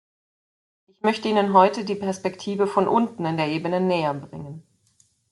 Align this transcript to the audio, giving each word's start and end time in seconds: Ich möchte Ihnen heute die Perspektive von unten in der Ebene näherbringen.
Ich 0.87 0.99
möchte 1.03 1.27
Ihnen 1.27 1.53
heute 1.53 1.85
die 1.85 1.93
Perspektive 1.93 2.65
von 2.65 2.87
unten 2.87 3.23
in 3.23 3.37
der 3.37 3.49
Ebene 3.49 3.79
näherbringen. 3.79 4.63